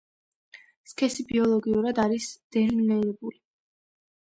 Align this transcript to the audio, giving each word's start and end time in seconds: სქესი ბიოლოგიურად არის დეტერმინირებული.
სქესი 0.91 1.25
ბიოლოგიურად 1.33 2.03
არის 2.05 2.31
დეტერმინირებული. 2.57 3.41